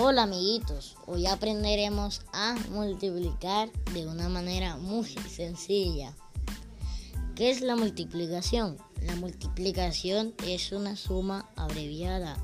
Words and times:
Hola 0.00 0.22
amiguitos, 0.22 0.94
hoy 1.06 1.26
aprenderemos 1.26 2.22
a 2.32 2.54
multiplicar 2.70 3.68
de 3.92 4.06
una 4.06 4.28
manera 4.28 4.76
muy 4.76 5.04
sencilla. 5.04 6.14
¿Qué 7.34 7.50
es 7.50 7.62
la 7.62 7.74
multiplicación? 7.74 8.78
La 9.02 9.16
multiplicación 9.16 10.34
es 10.46 10.70
una 10.70 10.94
suma 10.94 11.50
abreviada, 11.56 12.36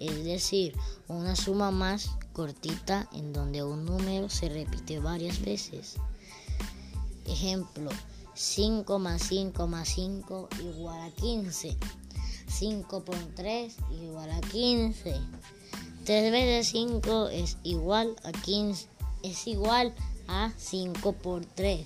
es 0.00 0.24
decir, 0.24 0.74
una 1.06 1.36
suma 1.36 1.70
más 1.70 2.10
cortita 2.32 3.08
en 3.12 3.32
donde 3.32 3.62
un 3.62 3.84
número 3.84 4.28
se 4.28 4.48
repite 4.48 4.98
varias 4.98 5.40
veces. 5.42 5.94
Ejemplo, 7.24 7.88
5 8.34 8.98
más 8.98 9.22
5 9.22 9.68
más 9.68 9.90
5 9.90 10.48
igual 10.60 11.00
a 11.02 11.14
15. 11.14 11.76
5 12.48 13.04
por 13.04 13.16
3 13.36 13.76
igual 13.92 14.28
a 14.32 14.40
15. 14.40 15.20
3 16.06 16.30
veces 16.30 16.68
5 16.68 17.28
es 17.30 17.58
igual 17.64 18.14
a 18.22 18.30
15. 18.30 18.86
Es 19.24 19.48
igual 19.48 19.92
a 20.28 20.52
5 20.56 21.12
por 21.14 21.44
3. 21.44 21.84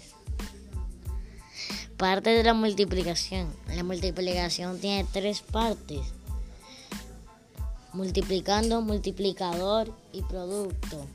Parte 1.96 2.28
de 2.28 2.44
la 2.44 2.52
multiplicación. 2.52 3.50
La 3.74 3.82
multiplicación 3.82 4.78
tiene 4.78 5.08
tres 5.10 5.40
partes. 5.40 6.00
Multiplicando, 7.94 8.82
multiplicador 8.82 9.90
y 10.12 10.20
producto. 10.20 11.06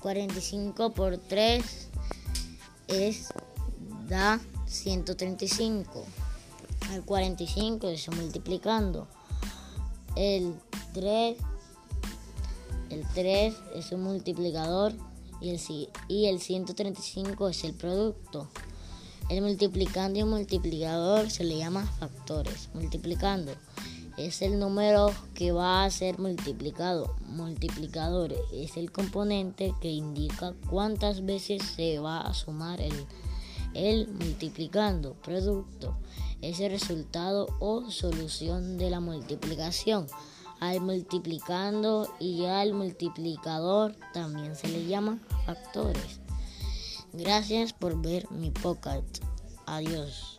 45 0.00 0.92
por 0.92 1.16
3 1.16 1.64
es 2.88 3.28
da 4.08 4.40
135. 4.66 6.04
Al 6.90 7.02
45 7.02 7.88
eso 7.88 8.12
multiplicando. 8.12 9.08
El 10.16 10.54
3 10.92 11.38
el 12.90 13.04
3 13.14 13.54
es 13.74 13.92
un 13.92 14.02
multiplicador 14.02 14.92
y 15.40 15.50
el, 15.50 15.60
y 16.08 16.26
el 16.26 16.40
135 16.40 17.48
es 17.48 17.64
el 17.64 17.74
producto. 17.74 18.48
El 19.28 19.42
multiplicando 19.42 20.18
y 20.18 20.22
el 20.22 20.28
multiplicador 20.28 21.30
se 21.30 21.44
le 21.44 21.58
llama 21.58 21.84
factores. 21.98 22.68
Multiplicando 22.74 23.52
es 24.16 24.40
el 24.40 24.58
número 24.58 25.12
que 25.34 25.52
va 25.52 25.84
a 25.84 25.90
ser 25.90 26.18
multiplicado. 26.18 27.16
Multiplicador 27.26 28.34
es 28.52 28.76
el 28.76 28.92
componente 28.92 29.74
que 29.80 29.90
indica 29.90 30.54
cuántas 30.70 31.24
veces 31.24 31.62
se 31.62 31.98
va 31.98 32.20
a 32.20 32.32
sumar 32.34 32.80
el, 32.80 32.94
el 33.74 34.08
multiplicando. 34.08 35.14
Producto 35.14 35.96
es 36.40 36.60
el 36.60 36.70
resultado 36.70 37.48
o 37.58 37.90
solución 37.90 38.78
de 38.78 38.90
la 38.90 39.00
multiplicación 39.00 40.06
al 40.60 40.80
multiplicando 40.80 42.08
y 42.18 42.44
al 42.44 42.72
multiplicador 42.72 43.94
también 44.12 44.56
se 44.56 44.68
le 44.68 44.86
llama 44.86 45.18
factores. 45.44 46.20
Gracias 47.12 47.72
por 47.72 48.00
ver 48.00 48.30
mi 48.30 48.50
podcast. 48.50 49.22
Adiós. 49.66 50.35